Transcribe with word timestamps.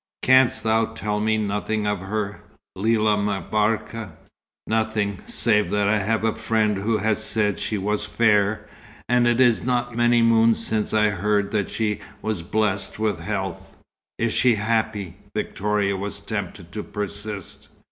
"Canst 0.23 0.63
thou 0.63 0.85
tell 0.85 1.19
me 1.19 1.37
nothing 1.37 1.85
of 1.85 1.99
her, 1.99 2.41
Lella 2.75 3.15
M'Barka?" 3.17 4.13
"Nothing, 4.65 5.19
save 5.27 5.69
that 5.69 5.87
I 5.87 5.99
have 5.99 6.23
a 6.23 6.33
friend 6.33 6.77
who 6.77 6.97
has 6.97 7.23
said 7.23 7.59
she 7.59 7.77
was 7.77 8.03
fair. 8.03 8.67
And 9.07 9.27
it 9.27 9.39
is 9.39 9.63
not 9.63 9.95
many 9.95 10.23
moons 10.23 10.65
since 10.65 10.91
I 10.91 11.09
heard 11.09 11.51
that 11.51 11.69
she 11.69 11.99
was 12.19 12.41
blessed 12.41 12.97
with 12.97 13.19
health." 13.19 13.77
"Is 14.17 14.33
she 14.33 14.55
happy?" 14.55 15.17
Victoria 15.35 15.95
was 15.95 16.19
tempted 16.19 16.71
to 16.71 16.81
persist. 16.81 17.67